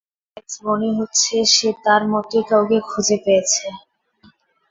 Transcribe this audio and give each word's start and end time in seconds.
Guys, 0.37 0.51
মনে 0.65 0.89
হচ্ছে 0.97 1.35
সে 1.53 1.69
তার 1.83 2.01
মতোই 2.11 2.43
কাউকে 2.49 2.77
খুঁজে 2.89 3.17
পেয়েছে। 3.25 3.65